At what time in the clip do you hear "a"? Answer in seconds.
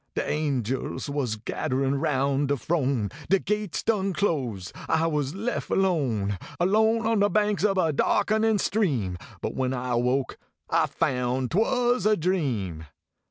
7.77-7.93, 12.07-12.17